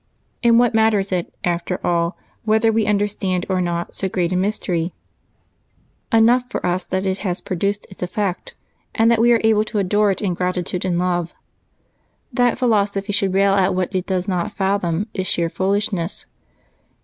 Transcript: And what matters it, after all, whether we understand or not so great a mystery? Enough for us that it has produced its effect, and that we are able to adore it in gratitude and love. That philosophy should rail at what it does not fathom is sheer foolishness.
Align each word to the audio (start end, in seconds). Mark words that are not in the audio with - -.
And 0.41 0.57
what 0.57 0.73
matters 0.73 1.11
it, 1.11 1.31
after 1.43 1.79
all, 1.85 2.17
whether 2.43 2.71
we 2.71 2.87
understand 2.87 3.45
or 3.49 3.61
not 3.61 3.93
so 3.93 4.09
great 4.09 4.31
a 4.33 4.35
mystery? 4.35 4.95
Enough 6.11 6.49
for 6.49 6.65
us 6.65 6.85
that 6.85 7.05
it 7.05 7.19
has 7.19 7.39
produced 7.39 7.85
its 7.91 8.01
effect, 8.01 8.55
and 8.95 9.11
that 9.11 9.21
we 9.21 9.31
are 9.31 9.39
able 9.43 9.63
to 9.65 9.77
adore 9.77 10.09
it 10.09 10.19
in 10.19 10.33
gratitude 10.33 10.85
and 10.85 10.97
love. 10.97 11.35
That 12.33 12.57
philosophy 12.57 13.13
should 13.13 13.35
rail 13.35 13.53
at 13.53 13.75
what 13.75 13.93
it 13.95 14.07
does 14.07 14.27
not 14.27 14.53
fathom 14.53 15.05
is 15.13 15.27
sheer 15.27 15.51
foolishness. 15.51 16.25